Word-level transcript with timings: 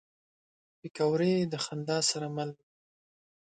پکورې 0.79 1.33
د 1.51 1.53
خندا 1.65 1.97
سره 2.09 2.27
مل 2.35 2.49
وي 2.57 2.63